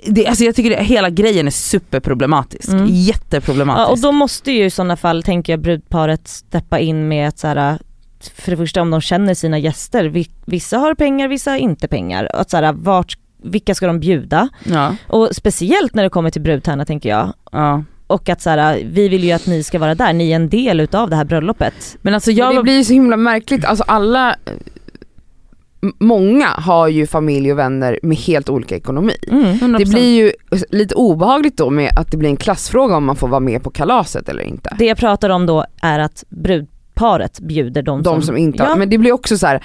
det, 0.07 0.27
alltså 0.27 0.43
jag 0.43 0.55
tycker 0.55 0.69
det, 0.69 0.83
hela 0.83 1.09
grejen 1.09 1.47
är 1.47 1.51
superproblematisk, 1.51 2.69
Mm. 2.69 2.85
jätteproblematisk. 2.89 3.87
Ja, 3.87 3.91
och 3.91 3.99
då 3.99 4.11
måste 4.11 4.51
ju 4.51 4.65
i 4.65 4.69
sådana 4.69 4.97
fall, 4.97 5.23
tänker 5.23 5.53
jag, 5.53 5.59
brudparet 5.61 6.27
steppa 6.27 6.79
in 6.79 7.07
med 7.07 7.27
att 7.27 7.39
så 7.39 7.47
här, 7.47 7.79
för 8.29 8.51
det 8.51 8.57
första 8.57 8.81
om 8.81 8.91
de 8.91 9.01
känner 9.01 9.33
sina 9.33 9.57
gäster, 9.59 10.05
vi- 10.05 10.31
vissa 10.45 10.77
har 10.77 10.93
pengar, 10.95 11.27
vissa 11.27 11.51
har 11.51 11.57
inte 11.57 11.87
pengar. 11.87 12.29
Att 12.33 12.49
så 12.49 12.57
här, 12.57 12.73
vart, 12.73 13.17
vilka 13.43 13.75
ska 13.75 13.87
de 13.87 13.99
bjuda? 13.99 14.49
ja, 14.63 14.95
Och 15.07 15.29
speciellt 15.35 15.95
när 15.95 16.03
det 16.03 16.09
kommer 16.09 16.29
till 16.29 16.41
brudtärna 16.41 16.85
tänker 16.85 17.09
jag. 17.09 17.33
ja. 17.51 17.83
Och 18.07 18.29
att 18.29 18.41
så 18.41 18.49
här, 18.49 18.81
vi 18.85 19.07
vill 19.09 19.23
ju 19.23 19.31
att 19.31 19.47
ni 19.47 19.63
ska 19.63 19.79
vara 19.79 19.95
där, 19.95 20.13
ni 20.13 20.31
är 20.31 20.35
en 20.35 20.49
del 20.49 20.79
utav 20.79 21.09
det 21.09 21.15
här 21.15 21.25
bröllopet. 21.25 21.97
Men 22.01 22.13
alltså 22.13 22.29
Men 22.29 22.37
jag 22.37 22.55
det 22.55 22.63
blir 22.63 22.77
ju 22.77 22.83
så 22.83 22.93
himla 22.93 23.17
märkligt, 23.17 23.65
alltså 23.65 23.83
alla, 23.87 24.35
många 25.99 26.47
har 26.47 26.87
ju 26.87 27.07
familj 27.07 27.51
och 27.51 27.57
vänner 27.59 27.99
med 28.03 28.17
helt 28.17 28.49
olika 28.49 28.75
ekonomi. 28.75 29.15
Mm. 29.27 29.43
100%. 29.53 29.77
Det 29.77 29.85
blir 29.85 30.15
ju 30.23 30.31
lite 30.69 30.95
obehagligt 30.95 31.57
då 31.57 31.69
med 31.69 31.91
att 31.95 32.11
det 32.11 32.17
blir 32.17 32.29
en 32.29 32.37
klassfråga 32.37 32.95
om 32.97 33.05
man 33.05 33.15
får 33.15 33.27
vara 33.27 33.39
med 33.39 33.63
på 33.63 33.69
kalaset 33.69 34.29
eller 34.29 34.43
inte. 34.43 34.75
Det 34.79 34.85
jag 34.85 34.97
pratar 34.97 35.29
om 35.29 35.45
då 35.45 35.65
är 35.81 35.99
att 35.99 36.23
brudparet 37.01 37.39
bjuder 37.39 37.81
de, 37.81 38.03
De 38.03 38.21
som 38.21 38.37
inte 38.37 38.63
har, 38.63 38.69
ja. 38.69 38.75
men 38.75 38.89
det 38.89 38.97
blir 38.97 39.11
också 39.11 39.37
så 39.37 39.47
här. 39.47 39.63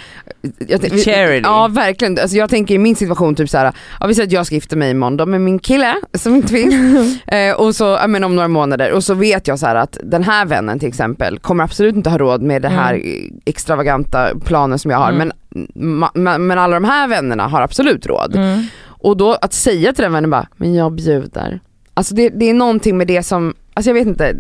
Jag, 0.59 0.81
Charity. 0.81 1.43
Ja 1.45 1.69
verkligen, 1.69 2.19
alltså 2.19 2.37
jag 2.37 2.51
tänker 2.51 2.75
i 2.75 2.79
min 2.79 2.97
situation 2.97 3.35
typ 3.35 3.51
så 3.51 3.59
här, 3.59 3.73
ja, 4.01 4.07
vi 4.07 4.15
säger 4.15 4.27
att 4.27 4.33
jag 4.33 4.47
ska 4.47 4.55
gifta 4.55 4.77
mig 4.77 4.91
imorgon 4.91 5.31
med 5.31 5.41
min 5.41 5.59
kille 5.59 5.95
som 6.15 6.35
inte 6.35 6.49
finns. 6.49 7.19
eh, 7.27 7.55
och 7.55 7.75
så, 7.75 7.85
ja, 7.85 8.07
men 8.07 8.25
om 8.25 8.37
några 8.37 8.49
månader 8.49 8.93
och 8.93 9.05
så 9.05 9.15
vet 9.15 9.49
jag 9.49 9.59
så 9.59 9.67
här 9.67 9.75
att 9.75 9.99
den 10.03 10.23
här 10.23 10.47
vännen 10.47 10.79
till 10.79 10.89
exempel 10.89 11.39
kommer 11.39 11.65
absolut 11.65 11.97
inte 11.97 12.11
ha 12.11 12.19
råd 12.19 12.43
med 12.43 12.63
det 12.63 12.69
här 12.69 13.03
extravaganta 13.45 14.29
planen 14.45 14.79
som 14.79 14.91
jag 14.91 14.99
har 14.99 15.07
Mm. 15.07 15.33
men, 15.55 15.67
ma, 15.75 16.11
ma, 16.15 16.39
men 16.39 16.59
alla 16.59 16.75
de 16.75 16.85
här 16.85 17.09
vännerna 17.09 17.47
har 17.49 17.63
absolut 17.63 18.07
råd. 18.07 18.37
Mm. 18.37 18.63
Och 18.87 19.17
då 19.17 19.35
att 19.41 19.53
säga 19.53 19.93
till 19.93 20.03
den 20.03 20.13
vännen 20.13 20.31
bara, 20.31 20.47
men 20.57 20.75
jag 20.75 20.93
bjuder. 20.93 21.61
Alltså 21.95 22.15
det, 22.15 22.29
det 22.29 22.51
är 22.51 22.55
någonting 22.55 22.97
med 22.97 23.07
det 23.07 23.23
som, 23.23 23.55
alltså 23.77 23.91
jag 23.91 23.95
vet 23.95 24.07
inte, 24.07 24.37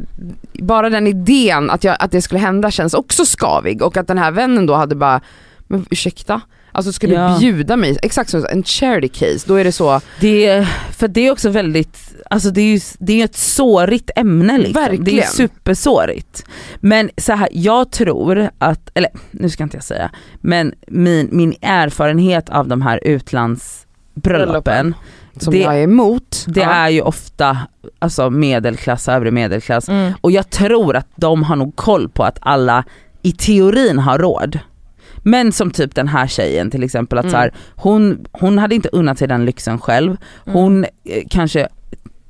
bara 0.52 0.90
den 0.90 1.06
idén 1.06 1.70
att, 1.70 1.84
jag, 1.84 1.96
att 2.00 2.10
det 2.10 2.22
skulle 2.22 2.40
hända 2.40 2.70
känns 2.70 2.94
också 2.94 3.24
skavig 3.24 3.82
och 3.82 3.96
att 3.96 4.06
den 4.06 4.18
här 4.18 4.30
vännen 4.30 4.66
då 4.66 4.74
hade 4.74 4.94
bara, 4.94 5.20
men 5.66 5.86
ursäkta? 5.90 6.40
Alltså 6.72 7.06
du 7.06 7.12
Ja. 7.14 7.36
bjuda 7.40 7.76
mig, 7.76 7.98
exakt 8.02 8.30
som 8.30 8.46
en 8.50 8.62
charity 8.62 9.08
case, 9.08 9.44
då 9.46 9.54
är 9.54 9.64
det 9.64 9.72
så, 9.72 10.00
det, 10.20 10.66
för 10.92 11.08
det 11.08 11.26
är 11.26 11.30
också 11.30 11.50
väldigt, 11.50 11.98
alltså 12.30 12.50
det 12.50 12.60
är 12.60 12.64
ju 12.74 12.80
det 12.98 13.20
är 13.20 13.24
ett 13.24 13.36
sårigt 13.36 14.10
ämne 14.16 14.58
liksom. 14.58 14.72
Det 14.72 14.80
är 14.80 14.90
Verkligen. 14.90 15.26
supersårigt. 15.28 16.44
Men 16.80 17.10
så 17.16 17.32
här, 17.32 17.48
jag 17.52 17.90
tror 17.90 18.50
att, 18.58 18.90
eller 18.94 19.10
nu 19.30 19.50
ska 19.50 19.62
inte 19.62 19.76
jag 19.76 19.84
säga, 19.84 20.10
men 20.40 20.74
min, 20.86 21.28
min 21.32 21.54
erfarenhet 21.62 22.48
av 22.50 22.68
de 22.68 22.82
här 22.82 23.00
utlandsbröllopen, 23.04 24.94
som 25.38 25.52
Det- 25.52 25.58
jag 25.60 25.78
är 25.78 25.82
emot. 25.82 26.44
det 26.48 26.60
Ja. 26.60 26.70
är 26.70 26.88
ju 26.88 27.00
ofta 27.00 27.58
alltså 27.98 28.30
medelklass, 28.30 29.08
övre 29.08 29.30
medelklass. 29.30 29.88
Mm. 29.88 30.12
Och 30.20 30.30
jag 30.32 30.50
tror 30.50 30.96
att 30.96 31.06
de 31.16 31.42
har 31.42 31.56
nog 31.56 31.76
koll 31.76 32.08
på 32.08 32.22
att 32.24 32.38
alla 32.40 32.84
i 33.22 33.32
teorin 33.32 33.98
har 33.98 34.18
råd. 34.18 34.58
Men 35.22 35.52
som 35.52 35.70
typ 35.70 35.94
den 35.94 36.08
här 36.08 36.26
tjejen 36.26 36.70
till 36.70 36.82
exempel, 36.82 37.18
att 37.18 37.24
Mm. 37.24 37.32
så 37.32 37.36
här, 37.38 37.54
hon, 37.76 38.26
hon 38.32 38.58
hade 38.58 38.74
inte 38.74 38.88
unnat 38.92 39.18
sig 39.18 39.28
den 39.28 39.44
lyxen 39.44 39.78
själv. 39.78 40.16
Hon 40.44 40.84
eh, 40.84 40.88
kanske 41.30 41.68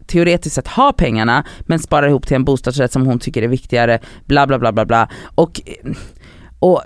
teoretiskt 0.06 0.54
sett 0.54 0.68
har 0.68 0.92
pengarna 0.92 1.44
men 1.60 1.78
sparar 1.78 2.08
ihop 2.08 2.26
till 2.26 2.36
en 2.36 2.44
bostadsrätt 2.44 2.92
som 2.92 3.06
hon 3.06 3.18
tycker 3.18 3.42
är 3.42 3.48
viktigare, 3.48 3.98
bla 4.26 4.46
bla 4.46 4.58
bla 4.58 4.72
bla 4.72 4.84
bla. 4.84 5.08
Och, 5.34 5.60
och, 6.58 6.82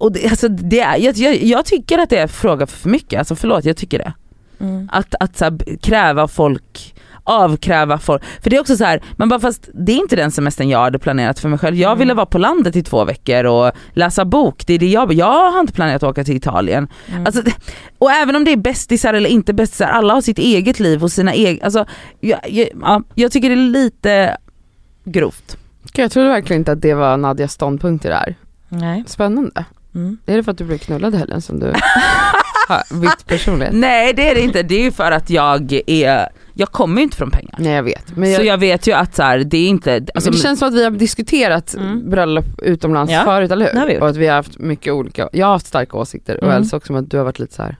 och 0.00 0.12
det, 0.12 0.28
alltså 0.28 0.48
det 0.48 0.80
är, 0.80 0.96
jag, 0.98 1.16
jag, 1.16 1.36
jag 1.42 1.64
tycker 1.64 1.98
att 1.98 2.10
det 2.10 2.18
är 2.18 2.26
fråga 2.26 2.66
för 2.66 2.88
mycket, 2.88 3.18
alltså 3.18 3.36
förlåt 3.36 3.64
jag 3.64 3.76
tycker 3.76 3.98
det. 3.98 4.12
Mm. 4.60 4.88
Att, 4.92 5.14
att 5.20 5.36
så 5.38 5.44
här, 5.44 5.76
kräva 5.82 6.28
folk, 6.28 6.94
avkräva 7.24 7.98
folk. 7.98 8.22
För 8.42 8.50
det 8.50 8.56
är 8.56 8.60
också 8.60 8.76
så 8.76 8.84
här, 8.84 9.02
man 9.16 9.28
bara 9.28 9.40
fast 9.40 9.68
det 9.74 9.92
är 9.92 9.96
inte 9.96 10.16
den 10.16 10.30
semestern 10.30 10.68
jag 10.68 10.78
hade 10.78 10.98
planerat 10.98 11.38
för 11.38 11.48
mig 11.48 11.58
själv. 11.58 11.76
Jag 11.76 11.88
Mm. 11.90 11.98
ville 11.98 12.14
vara 12.14 12.26
på 12.26 12.38
landet 12.38 12.76
i 12.76 12.82
två 12.82 13.04
veckor 13.04 13.44
och 13.44 13.72
läsa 13.92 14.24
bok, 14.24 14.66
det 14.66 14.74
är 14.74 14.78
det 14.78 14.88
jag, 14.88 15.12
jag 15.12 15.50
har 15.52 15.60
inte 15.60 15.72
planerat 15.72 16.02
att 16.02 16.10
åka 16.10 16.24
till 16.24 16.36
Italien. 16.36 16.88
Mm. 17.08 17.26
Alltså, 17.26 17.42
och 17.98 18.10
även 18.10 18.36
om 18.36 18.44
det 18.44 18.52
är 18.52 18.56
bästisar 18.56 19.14
eller 19.14 19.30
inte 19.30 19.52
bästisar, 19.54 19.86
alla 19.86 20.14
har 20.14 20.20
sitt 20.20 20.38
eget 20.38 20.80
liv 20.80 21.02
och 21.02 21.12
sina 21.12 21.34
egna, 21.34 21.64
alltså, 21.64 21.84
jag, 22.20 22.40
jag, 22.50 22.68
ja, 22.82 23.02
jag 23.14 23.32
tycker 23.32 23.48
det 23.48 23.54
är 23.54 23.70
lite 23.70 24.36
grovt. 25.04 25.56
Jag 25.94 26.10
trodde 26.10 26.28
verkligen 26.28 26.60
inte 26.60 26.72
att 26.72 26.80
det 26.82 26.94
var 26.94 27.16
Nadjas 27.16 27.52
ståndpunkt 27.52 28.04
i 28.04 28.08
det 28.08 28.14
här. 28.14 28.34
Nej. 28.68 29.04
Spännande. 29.06 29.64
Mm. 29.94 30.18
Är 30.26 30.36
det 30.36 30.42
för 30.42 30.52
att 30.52 30.58
du 30.58 30.64
blev 30.64 30.78
knullad 30.78 31.14
i 31.14 31.18
helgen 31.18 31.42
som 31.42 31.60
du 31.60 31.66
har 32.74 33.00
bytt 33.00 33.26
personlighet? 33.26 33.74
Nej 33.74 34.12
det 34.12 34.30
är 34.30 34.34
det 34.34 34.40
inte, 34.40 34.62
det 34.62 34.74
är 34.74 34.82
ju 34.82 34.92
för 34.92 35.12
att 35.12 35.30
jag 35.30 35.72
är, 35.86 36.28
jag 36.54 36.68
kommer 36.68 36.96
ju 36.96 37.02
inte 37.02 37.16
från 37.16 37.30
pengar. 37.30 37.54
Nej 37.58 37.72
jag 37.72 37.82
vet. 37.82 38.04
Jag, 38.16 38.36
så 38.36 38.42
jag 38.42 38.58
vet 38.58 38.86
ju 38.86 38.92
att 38.92 39.14
så 39.14 39.22
här, 39.22 39.38
det 39.38 39.56
är 39.56 39.68
inte, 39.68 40.06
alltså, 40.14 40.30
det 40.30 40.36
känns 40.38 40.58
som 40.58 40.68
att 40.68 40.74
vi 40.74 40.84
har 40.84 40.90
diskuterat 40.90 41.74
Mm. 41.74 42.10
bröllop 42.10 42.44
utomlands 42.62 43.12
Ja, 43.12 43.24
förut, 43.24 43.50
eller 43.50 43.86
hur? 43.88 44.00
Och 44.00 44.08
att 44.08 44.16
vi 44.16 44.26
har 44.26 44.34
haft 44.36 44.58
mycket 44.58 44.92
olika, 44.92 45.28
jag 45.32 45.46
har 45.46 45.52
haft 45.52 45.66
starka 45.66 45.96
åsikter 45.96 46.36
och 46.36 46.42
Mm. 46.44 46.56
Elsa 46.56 46.76
också 46.76 46.92
men 46.92 47.04
att 47.04 47.10
du 47.10 47.16
har 47.16 47.24
varit 47.24 47.38
lite 47.38 47.54
så 47.54 47.62
här. 47.62 47.76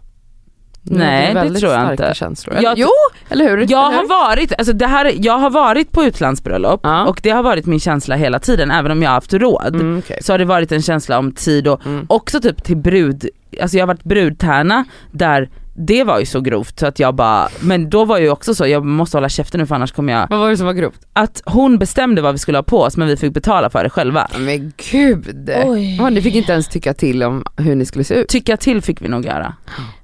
Nej, 0.99 1.35
har 1.35 1.44
det 1.44 1.59
tror 1.61 1.73
jag 1.73 1.90
inte. 1.92 2.12
Känslor. 2.14 2.59
Jag- 2.62 2.78
jo, 2.78 2.88
eller 3.28 3.49
hur? 3.49 3.56
jag 3.59 3.68
eller 3.70 3.78
har 3.78 4.02
hur? 4.02 4.09
varit, 4.09 4.52
alltså 4.59 4.73
det 4.73 4.87
här, 4.87 5.12
jag 5.16 5.38
har 5.38 5.50
varit 5.50 5.92
på 5.92 6.04
utlandsbröllop 6.04 6.80
Ja. 6.82 7.06
och 7.06 7.20
det 7.23 7.30
har 7.30 7.42
varit 7.42 7.66
min 7.66 7.80
känsla 7.80 8.16
hela 8.16 8.38
tiden 8.38 8.70
även 8.70 8.92
om 8.92 9.02
jag 9.02 9.11
har 9.11 9.14
haft 9.14 9.32
råd. 9.35 9.75
Mm, 9.75 9.99
okej. 9.99 10.18
Så 10.23 10.32
har 10.32 10.38
det 10.38 10.44
varit 10.44 10.73
en 10.73 10.82
känsla 10.82 11.18
om 11.18 11.32
tid 11.32 11.68
och 11.68 11.87
Mm. 11.87 12.06
också 12.09 12.40
typ 12.40 12.64
till 12.64 12.76
brud, 12.76 13.28
alltså 13.62 13.76
jag 13.76 13.82
har 13.82 13.87
varit 13.94 14.04
brudtärna 14.04 14.85
där 15.11 15.49
det 15.87 16.04
var 16.04 16.18
ju 16.18 16.26
så 16.26 16.40
grovt 16.40 16.78
så 16.78 16.87
att 16.87 16.99
jag 16.99 17.14
bara, 17.14 17.49
men 17.60 17.90
då 17.90 18.04
var 18.04 18.18
ju 18.18 18.30
också 18.30 18.54
så, 18.54 18.66
jag 18.66 18.84
måste 18.84 19.16
hålla 19.16 19.28
käften 19.28 19.60
nu 19.60 19.66
för 19.66 19.75
annars 19.75 19.92
kommer 19.92 20.12
jag, 20.12 20.26
Vad 20.30 20.38
var 20.38 20.50
det 20.50 20.56
som 20.56 20.66
var 20.66 20.72
grovt? 20.72 21.00
att 21.12 21.42
hon 21.44 21.78
bestämde 21.78 22.22
vad 22.22 22.32
vi 22.34 22.38
skulle 22.38 22.58
ha 22.58 22.62
på 22.62 22.80
oss 22.82 22.96
men 22.96 23.08
vi 23.08 23.16
fick 23.16 23.34
betala 23.34 23.70
för 23.70 23.84
det 23.84 23.90
själva. 23.90 24.28
Men 24.38 24.72
gud! 24.90 25.50
Oj. 25.64 25.96
Ja, 25.96 26.10
ni 26.10 26.22
fick 26.22 26.34
inte 26.34 26.52
ens 26.52 26.68
tycka 26.68 26.94
till 26.94 27.22
om 27.22 27.44
hur 27.56 27.75
ni 27.75 27.84
skulle 27.87 28.04
se 28.04 28.14
ut. 28.14 28.28
Tycka 28.28 28.56
till 28.56 28.82
fick 28.82 29.02
vi 29.02 29.08
nog 29.08 29.25
göra. 29.25 29.54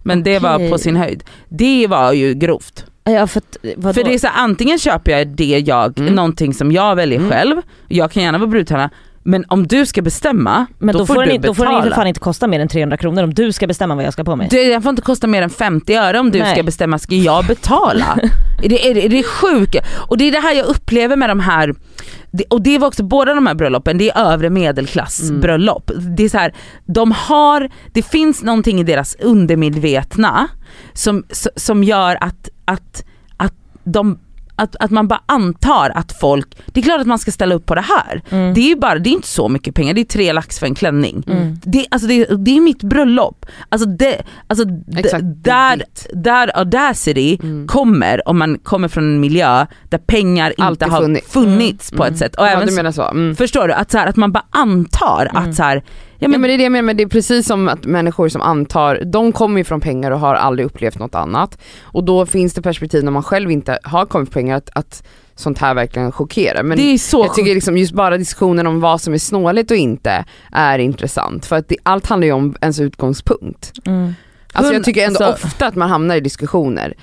Men 0.03 0.23
det 0.23 0.39
var 0.39 0.71
på 0.71 0.79
sin 0.79 0.97
höjd. 0.97 1.25
Det 1.49 1.87
var 1.87 2.13
ju 2.13 2.35
grovt. 2.35 2.85
Ja, 3.05 3.27
för? 3.27 3.43
För 3.93 4.05
det 4.05 4.15
är 4.15 4.19
så 4.19 4.27
här, 4.27 4.43
antingen 4.45 4.79
köper 4.79 5.13
jag 5.13 5.29
det 5.29 5.59
jag, 5.67 5.99
Mm. 5.99 6.15
någonting 6.15 6.55
som 6.55 6.73
jag 6.73 6.97
väljer 6.97 7.19
Mm. 7.19 7.31
själv, 7.31 7.57
jag 7.89 8.11
kan 8.13 8.23
gärna 8.23 8.39
vara 8.39 8.49
brudtärna, 8.51 8.91
men 9.27 9.45
om 9.49 9.67
du 9.67 9.87
ska 9.87 10.03
bestämma, 10.03 10.67
men 10.79 10.93
då, 10.93 10.99
då, 10.99 11.07
får, 11.07 11.15
får 11.15 11.23
du 11.23 11.31
den, 11.31 11.41
då 11.41 11.55
får 11.55 11.65
den 11.65 11.73
betala. 11.75 11.91
för 11.91 11.97
fan 11.97 12.07
inte 12.07 12.21
kosta 12.21 12.47
mer 12.47 12.61
än 12.61 12.69
300 12.69 12.97
kronor 12.97 13.23
om 13.23 13.35
du 13.35 13.53
ska 13.53 13.67
bestämma 13.67 13.95
vad 13.95 14.05
jag 14.05 14.13
ska 14.13 14.25
på 14.25 14.37
mig. 14.37 14.49
Det, 14.51 14.69
den 14.69 14.83
får 14.83 14.91
inte 14.91 15.03
kosta 15.03 15.27
mer 15.27 15.43
än 15.43 15.51
50 15.51 15.95
öre 15.95 16.19
om 16.19 16.31
du 16.31 16.39
Nej. 16.39 16.55
ska 16.55 16.63
bestämma, 16.63 16.99
ska 16.99 17.15
jag 17.15 17.47
betala? 17.47 18.19
är, 18.63 18.69
det, 18.69 18.91
är, 18.91 18.95
det, 18.95 19.05
är 19.05 19.09
det 19.09 19.23
sjukt? 19.23 19.77
Och 20.09 20.19
det 20.19 20.25
är 20.25 20.33
det 20.33 20.41
här 20.41 20.55
jag 20.55 20.67
upplever 20.67 21.17
med 21.17 21.31
de 21.31 21.41
här, 21.41 21.75
och 22.51 22.63
det 22.63 22.79
var 22.79 22.89
också 22.89 23.03
båda 23.03 23.35
de 23.35 23.47
här 23.47 23.55
bröllopen, 23.55 23.99
det 23.99 24.11
är 24.11 24.33
övre 24.33 24.51
medelklassbröllop. 24.51 25.91
Det 26.17 26.25
är 26.25 26.29
så 26.29 26.39
här, 26.39 26.55
de 26.85 27.13
har, 27.13 27.71
det 27.93 28.03
finns 28.03 28.43
någonting 28.43 28.81
i 28.81 28.85
deras 28.85 29.17
undermedvetna 29.21 30.49
som, 30.93 31.25
som 31.57 31.85
gör 31.85 32.19
att, 32.21 32.49
att, 32.65 33.05
att 33.37 33.55
de 33.85 34.19
att, 34.57 34.77
att 34.81 34.91
man 34.91 35.09
bara 35.09 35.21
antar 35.27 35.93
att 35.95 36.13
folk, 36.21 36.49
det 36.67 36.81
är 36.81 36.85
klart 36.85 37.01
att 37.01 37.07
man 37.07 37.19
ska 37.19 37.31
ställa 37.33 37.55
upp 37.55 37.67
på 37.67 37.75
det 37.75 37.81
här. 37.81 38.23
Mm. 38.31 38.55
Det 38.55 38.61
är 38.61 38.69
ju 38.69 38.77
bara, 38.77 38.99
det 38.99 39.11
är 39.11 39.13
inte 39.13 39.29
så 39.29 39.49
mycket 39.49 39.75
pengar, 39.75 39.95
det 39.95 40.01
är 40.01 40.05
tre 40.05 40.33
lax 40.33 40.59
för 40.59 40.67
en 40.67 40.75
klänning. 40.75 41.23
Mm. 41.27 41.59
Det, 41.65 41.87
alltså 41.91 42.09
det, 42.09 42.25
det 42.25 42.57
är 42.57 42.61
mitt 42.61 42.83
bröllop. 42.83 43.47
Alltså, 43.69 43.89
det, 43.89 44.23
alltså 44.47 44.65
Exakt, 44.97 45.25
där, 45.25 45.83
där 46.13 46.59
audacity 46.59 47.39
Mm. 47.43 47.67
kommer 47.69 48.29
om 48.29 48.39
man 48.39 48.59
kommer 48.59 48.89
från 48.89 49.05
en 49.05 49.21
miljö 49.21 49.67
där 49.89 49.99
pengar 49.99 50.51
inte 50.51 50.63
Alltid 50.65 50.89
har 50.89 51.01
funnits. 51.01 51.33
funnits 51.33 51.91
på 51.91 52.03
Mm. 52.03 52.13
ett 52.13 52.19
sätt. 52.19 52.37
Och 52.37 52.45
ja, 52.45 52.49
även, 52.49 52.67
du 52.69 52.75
menar 52.75 52.93
så. 52.93 53.03
Mm. 53.09 53.37
Förstår 53.37 53.69
du? 53.69 53.75
Att, 53.75 53.91
så 53.91 53.99
här, 53.99 54.07
att 54.07 54.17
man 54.17 54.33
bara 54.33 54.45
antar 54.51 55.29
Mm. 55.31 55.43
att 55.51 55.55
så 55.57 55.63
här, 55.63 55.83
ja, 56.19 56.27
Ja, 56.27 56.29
men, 56.29 56.41
men 56.41 56.49
det 56.49 56.55
är 56.55 56.59
det 56.59 56.65
jag 56.65 56.73
menar, 56.73 56.83
men 56.83 56.97
det 56.97 57.03
är 57.03 57.09
precis 57.09 57.47
som 57.47 57.69
att 57.69 57.85
människor 57.85 58.29
som 58.29 58.41
antar, 58.41 59.01
de 59.05 59.33
kommer 59.33 59.59
ju 59.59 59.65
från 59.65 59.81
pengar 59.81 60.11
och 60.11 60.21
har 60.21 60.35
aldrig 60.35 60.67
upplevt 60.67 60.99
något 60.99 61.15
annat. 61.15 61.59
Och 61.83 62.05
då 62.05 62.27
finns 62.27 62.55
det 62.55 62.63
perspektiv 62.63 63.05
när 63.05 63.11
man 63.11 63.23
själv 63.23 63.51
inte 63.51 63.79
har 63.83 64.07
kommit 64.07 64.29
från 64.29 64.43
pengar 64.43 64.57
att, 64.57 64.71
att 64.73 65.03
sånt 65.35 65.59
här 65.59 65.75
verkligen 65.75 66.13
chockerar. 66.13 66.63
Men 66.63 66.79
det 66.79 66.83
är 66.83 66.99
så 66.99 67.25
jag 67.25 67.35
tycker 67.35 67.55
liksom 67.55 67.77
just 67.77 67.93
bara 67.93 68.19
diskussionen 68.19 68.67
om 68.67 68.81
vad 68.81 69.01
som 69.01 69.15
är 69.15 69.19
snåligt 69.19 69.71
och 69.71 69.77
inte 69.77 70.25
är 70.53 70.79
intressant. 70.79 71.47
För 71.47 71.57
att 71.57 71.69
det, 71.69 71.77
allt 71.83 72.07
handlar 72.07 72.27
ju 72.27 72.33
om 72.33 72.57
ens 72.61 72.81
utgångspunkt. 72.81 73.73
Mm. 73.85 74.15
Alltså 74.53 74.73
jag 74.73 74.85
tycker 74.85 75.07
ändå 75.07 75.25
alltså- 75.25 75.47
ofta 75.47 75.67
att 75.67 75.75
man 75.75 75.89
hamnar 75.89 76.17
i 76.17 76.21
diskussioner 76.21 76.95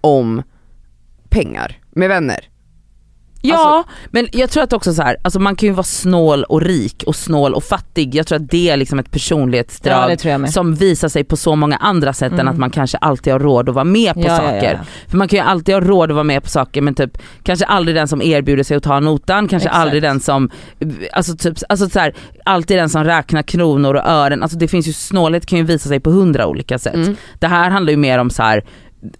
om 0.00 0.42
pengar 1.28 1.78
med 1.90 2.08
vänner. 2.08 2.49
Ja, 3.42 3.56
Alltså- 3.76 3.92
men 4.10 4.28
jag 4.32 4.50
tror 4.50 4.62
att 4.62 4.72
också 4.72 4.92
så 4.94 5.02
här, 5.02 5.16
alltså 5.22 5.38
man 5.40 5.56
kan 5.56 5.66
ju 5.68 5.72
vara 5.72 5.82
snål 5.82 6.44
och 6.44 6.62
rik 6.62 7.02
och 7.06 7.16
snål 7.16 7.54
och 7.54 7.64
fattig. 7.64 8.14
Jag 8.14 8.26
tror 8.26 8.36
att 8.36 8.50
det 8.50 8.70
är 8.70 8.76
liksom 8.76 8.98
ett 8.98 9.06
Ja 9.06 9.12
personlighetsdrag 9.12 10.40
med. 10.40 10.52
som 10.52 10.74
visar 10.74 11.08
sig 11.08 11.24
på 11.24 11.36
så 11.36 11.56
många 11.56 11.76
andra 11.76 12.12
sätt 12.12 12.32
än 12.32 12.40
Mm. 12.40 12.48
att 12.52 12.58
man 12.58 12.70
kanske 12.70 12.98
alltid 12.98 13.32
har 13.32 13.40
råd 13.40 13.68
att 13.68 13.74
vara 13.74 13.84
med 13.84 14.14
på 14.14 14.20
ja, 14.20 14.36
saker. 14.36 14.64
Ja, 14.64 14.70
ja. 14.72 14.78
För 15.08 15.16
man 15.18 15.28
kan 15.28 15.36
ju 15.38 15.42
alltid 15.44 15.74
ha 15.74 15.80
råd 15.80 16.10
att 16.10 16.14
vara 16.14 16.24
med 16.24 16.42
på 16.42 16.48
saker 16.48 16.80
men 16.82 16.94
typ 16.94 17.18
kanske 17.42 17.64
aldrig 17.66 17.96
den 17.96 18.08
som 18.08 18.22
erbjuder 18.22 18.62
sig 18.62 18.76
att 18.76 18.82
ta 18.82 19.00
notan, 19.00 19.48
kanske 19.48 19.68
Exakt. 19.68 19.82
aldrig 19.82 20.02
den 20.02 20.20
som, 20.20 20.50
alltså 21.12 21.36
typ, 21.36 21.58
alltså 21.68 21.88
så 21.88 21.98
här, 21.98 22.14
alltid 22.44 22.78
den 22.78 22.88
som 22.88 23.04
räknar 23.04 23.42
kronor 23.42 23.94
och 23.94 24.06
ören. 24.06 24.42
Alltså 24.42 24.58
det 24.58 24.68
finns 24.68 24.88
ju, 24.88 24.92
snålhet 24.92 25.46
kan 25.46 25.58
ju 25.58 25.64
visa 25.64 25.88
sig 25.88 26.00
på 26.00 26.10
hundra 26.10 26.46
olika 26.46 26.78
sätt. 26.78 26.94
Mm. 26.94 27.16
Det 27.38 27.46
här 27.46 27.70
handlar 27.70 27.90
ju 27.90 27.96
mer 27.96 28.18
om 28.18 28.30
så 28.30 28.42
här 28.42 28.64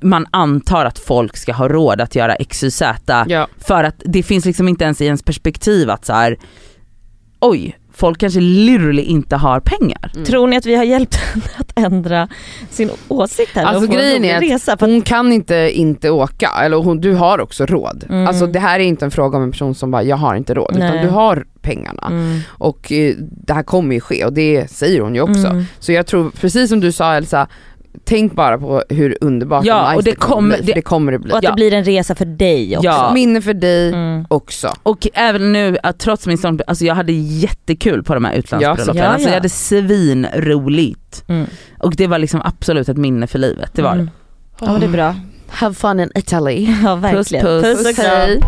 man 0.01 0.27
antar 0.31 0.85
att 0.85 0.99
folk 0.99 1.37
ska 1.37 1.53
ha 1.53 1.69
råd 1.69 2.01
att 2.01 2.15
göra 2.15 2.37
XYZ 2.49 2.83
Ja. 3.27 3.47
för 3.59 3.85
att 3.85 4.03
det 4.05 4.23
finns 4.23 4.45
liksom 4.45 4.69
inte 4.69 4.85
ens 4.85 5.01
i 5.01 5.05
ens 5.07 5.23
perspektiv 5.23 5.91
att 5.91 6.05
så 6.05 6.13
här. 6.13 6.37
oj, 7.41 7.77
folk 7.93 8.19
kanske 8.19 8.41
literally 8.41 9.03
inte 9.03 9.37
har 9.37 9.61
pengar. 9.61 10.11
Mm. 10.15 10.25
Tror 10.25 10.47
ni 10.47 10.57
att 10.57 10.67
vi 10.67 10.75
har 10.77 10.85
hjälpt 10.85 11.15
henne 11.15 11.45
att 11.57 11.73
ändra 11.79 12.29
sin 12.71 12.91
åsikt 13.09 13.51
här? 13.55 13.65
Alltså 13.65 13.91
grejen 13.91 14.25
är 14.25 14.37
att 14.37 14.43
resa? 14.43 14.65
För 14.77 14.87
att, 14.87 14.91
Hon 14.93 15.03
kan 15.03 15.33
inte 15.33 15.71
inte 15.75 16.11
åka, 16.11 16.51
eller 16.65 16.77
hon, 16.77 17.01
du 17.01 17.15
har 17.15 17.41
också 17.41 17.67
råd. 17.67 18.05
Mm. 18.09 18.27
Alltså 18.27 18.47
det 18.47 18.59
här 18.61 18.81
är 18.81 18.85
inte 18.85 19.05
en 19.05 19.11
fråga 19.11 19.37
om 19.37 19.43
en 19.45 19.51
person 19.51 19.75
som 19.75 19.91
bara, 19.91 20.03
jag 20.03 20.17
har 20.17 20.35
inte 20.35 20.55
råd, 20.55 20.75
Nej. 20.79 20.89
utan 20.89 21.05
du 21.07 21.11
har 21.11 21.45
pengarna. 21.63 22.07
mm. 22.11 22.41
Och 22.49 22.93
eh, 22.93 23.15
det 23.19 23.53
här 23.55 23.63
kommer 23.63 23.95
ju 23.95 24.01
ske 24.01 24.25
och 24.25 24.33
det 24.33 24.71
säger 24.71 25.01
hon 25.01 25.15
ju 25.15 25.21
också. 25.21 25.47
Mm. 25.47 25.65
Så 25.79 25.93
jag 25.93 26.07
tror, 26.07 26.31
precis 26.31 26.69
som 26.71 26.81
du 26.81 26.93
sa 26.93 27.15
Elsa, 27.15 27.49
tänk 28.05 28.35
bara 28.35 28.59
på 28.59 28.83
hur 28.89 29.19
underbart 29.21 29.65
Ja, 29.65 29.83
nice 29.89 29.97
och 29.97 30.03
det 30.05 30.11
det 30.11 30.17
kommer 30.17 30.35
kommer- 30.35 30.57
bli, 30.57 30.67
det- 30.67 30.73
det 30.73 30.83
kommer 30.83 31.13
det 31.13 31.19
bli. 31.19 31.33
Och 31.33 31.37
att 31.39 31.45
Ja. 31.45 31.51
det 31.51 31.55
blir 31.55 31.73
en 31.75 31.85
resa 31.85 32.15
för 32.15 32.25
dig 32.25 32.77
också. 32.77 32.87
Ja. 32.89 33.11
Minne 33.15 33.43
för 33.43 33.55
dig 33.55 33.89
Mm. 33.93 34.25
också. 34.29 34.73
Och 34.83 35.09
även 35.15 35.53
nu, 35.53 35.77
att 35.83 35.99
trots 35.99 36.27
min 36.27 36.39
ståndpunkt, 36.39 36.69
alltså 36.69 36.85
jag 36.85 36.95
hade 36.95 37.13
jättekul 37.13 38.03
på 38.03 38.15
de 38.15 38.25
här 38.25 38.35
utlandsbröllopen. 38.35 38.97
Ja, 38.97 39.05
Alltså 39.05 39.29
ja. 39.29 39.31
jag 39.31 39.35
hade 39.35 39.49
svinroligt. 39.49 41.25
Mm. 41.29 41.47
Och 41.79 41.95
det 41.97 42.07
var 42.07 42.19
liksom 42.19 42.41
absolut 42.45 42.89
ett 42.89 42.97
minne 42.97 43.27
för 43.27 43.39
livet, 43.39 43.71
det 43.75 43.83
var 43.83 43.91
det. 43.95 44.01
Mm. 44.01 44.11
Ja 44.61 44.77
det 44.81 44.87
är 44.87 44.91
bra. 44.91 45.15
Have 45.49 45.75
fun 45.75 46.01
in 46.01 46.11
Italy. 46.15 46.69
Ja 46.85 46.95
verkligen. 46.97 47.45
puss. 47.45 47.63
puss 47.63 47.89
och 47.91 48.05
kram. 48.05 48.17
Hej. 48.17 48.41